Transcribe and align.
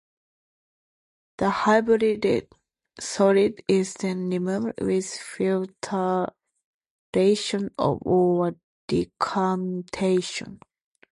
The 1.37 1.51
hydrated 1.51 2.47
solid 2.99 3.61
is 3.67 3.93
then 3.93 4.31
removed 4.31 4.81
with 4.81 5.05
filtration 5.05 5.75
or 7.77 8.55
decantation. 8.87 10.59